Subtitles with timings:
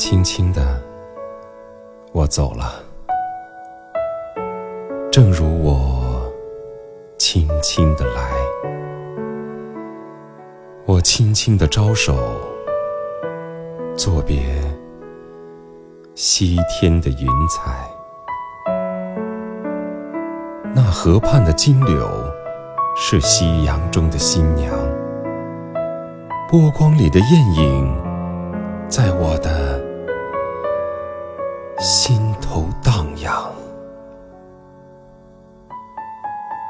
[0.00, 0.82] 轻轻的，
[2.12, 2.82] 我走了，
[5.12, 6.22] 正如我
[7.18, 8.30] 轻轻的来。
[10.86, 12.16] 我轻轻的招手，
[13.94, 14.42] 作别
[16.14, 17.86] 西天的云彩。
[20.74, 22.08] 那河畔的金柳，
[22.96, 24.74] 是夕阳中的新娘。
[26.48, 27.94] 波光里的艳影，
[28.88, 29.78] 在我的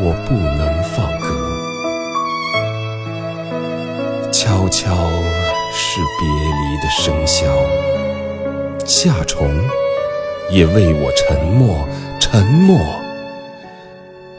[0.00, 1.26] 我不能放歌，
[4.30, 4.94] 悄悄
[5.72, 7.50] 是别离的笙箫，
[8.86, 9.50] 夏虫
[10.50, 11.84] 也为我沉默，
[12.20, 12.78] 沉默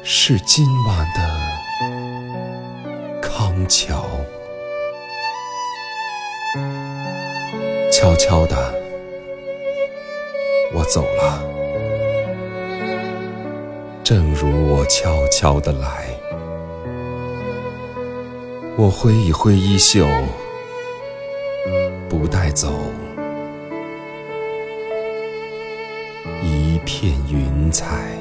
[0.01, 1.19] 是今晚的
[3.21, 4.05] 康桥。
[7.91, 8.55] 悄悄的，
[10.73, 11.58] 我走了。
[14.09, 16.07] 正如我悄悄的来，
[18.75, 20.03] 我挥一挥衣袖，
[22.09, 22.73] 不带走
[26.41, 28.18] 一片云彩。